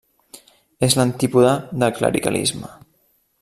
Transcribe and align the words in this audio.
És 0.87 0.95
l'antípoda 0.99 1.53
del 1.85 1.95
clericalisme. 2.01 2.73